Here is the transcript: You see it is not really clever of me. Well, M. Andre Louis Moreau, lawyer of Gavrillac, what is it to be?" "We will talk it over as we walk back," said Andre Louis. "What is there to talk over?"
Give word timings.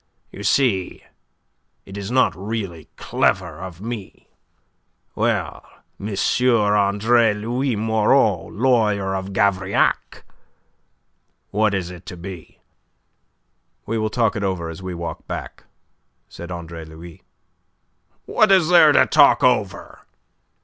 You 0.31 0.41
see 0.41 1.03
it 1.85 1.95
is 1.95 2.09
not 2.09 2.35
really 2.35 2.87
clever 2.97 3.59
of 3.59 3.81
me. 3.81 4.29
Well, 5.13 5.63
M. 5.99 6.15
Andre 6.49 7.35
Louis 7.35 7.75
Moreau, 7.75 8.47
lawyer 8.47 9.13
of 9.15 9.31
Gavrillac, 9.31 10.23
what 11.51 11.75
is 11.75 11.91
it 11.91 12.07
to 12.07 12.17
be?" 12.17 12.57
"We 13.85 13.99
will 13.99 14.09
talk 14.09 14.35
it 14.35 14.41
over 14.43 14.69
as 14.71 14.81
we 14.81 14.95
walk 14.95 15.27
back," 15.27 15.65
said 16.27 16.49
Andre 16.49 16.83
Louis. 16.83 17.21
"What 18.25 18.51
is 18.51 18.69
there 18.69 18.91
to 18.93 19.05
talk 19.05 19.43
over?" 19.43 19.99